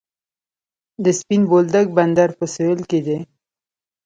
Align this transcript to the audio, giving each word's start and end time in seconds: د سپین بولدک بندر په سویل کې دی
د 1.03 1.05
سپین 1.19 1.41
بولدک 1.49 1.87
بندر 1.97 2.29
په 2.39 2.45
سویل 2.53 2.81
کې 2.89 2.99
دی 3.05 3.17